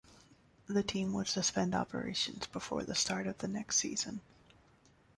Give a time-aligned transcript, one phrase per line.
[0.65, 4.21] The team would suspend operations before the start of the next season.